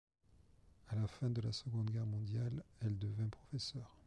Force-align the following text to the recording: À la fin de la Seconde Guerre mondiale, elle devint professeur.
À 0.87 0.95
la 0.95 1.05
fin 1.05 1.29
de 1.29 1.41
la 1.41 1.51
Seconde 1.51 1.91
Guerre 1.91 2.07
mondiale, 2.07 2.63
elle 2.79 2.97
devint 2.97 3.29
professeur. 3.29 3.95